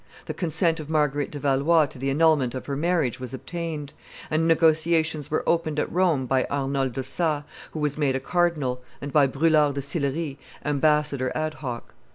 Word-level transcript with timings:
The 0.25 0.33
consent 0.33 0.79
of 0.79 0.89
Marguerite 0.89 1.29
de 1.29 1.37
Valois 1.37 1.85
to 1.85 1.99
the 1.99 2.09
annulment 2.09 2.55
of 2.55 2.65
her 2.65 2.75
marriage 2.75 3.19
was 3.19 3.35
obtained; 3.35 3.93
and 4.31 4.47
negotiations 4.47 5.29
were 5.29 5.43
opened 5.47 5.79
at 5.79 5.91
Rome 5.91 6.25
by 6.25 6.45
Arnold 6.45 6.93
d'Ossat, 6.93 7.43
who 7.73 7.79
was 7.79 7.99
made 7.99 8.15
a 8.15 8.19
cardinal, 8.19 8.81
and 8.99 9.13
by 9.13 9.27
Brulart 9.27 9.75
de 9.75 9.81
Sillery, 9.83 10.39
ambassador 10.65 11.31
ad 11.35 11.53
hoc. 11.53 11.93